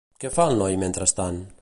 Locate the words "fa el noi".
0.37-0.79